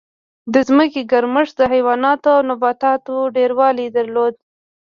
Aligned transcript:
د 0.53 0.55
ځمکې 0.67 1.01
ګرمښت 1.11 1.53
د 1.57 1.61
حیواناتو 1.71 2.27
او 2.35 2.41
نباتاتو 2.49 3.15
ډېروالی 3.35 3.87
درلود. 3.97 4.35